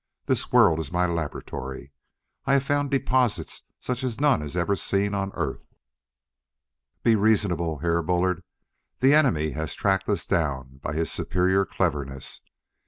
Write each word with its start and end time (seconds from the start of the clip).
This 0.25 0.51
world 0.51 0.79
is 0.79 0.91
my 0.91 1.05
laboratory; 1.05 1.91
I 2.45 2.53
have 2.53 2.63
found 2.63 2.89
deposits 2.89 3.61
such 3.79 4.03
as 4.03 4.19
none 4.19 4.41
has 4.41 4.57
ever 4.57 4.75
seen 4.75 5.13
on 5.13 5.31
Earth. 5.35 5.67
"Be 7.03 7.15
reasonable, 7.15 7.77
Herr 7.77 8.01
Bullard. 8.01 8.41
The 9.01 9.13
enemy 9.13 9.51
has 9.51 9.75
tracked 9.75 10.09
us 10.09 10.25
down 10.25 10.79
by 10.81 10.93
his 10.93 11.11
superior 11.11 11.65
cleverness. 11.67 12.41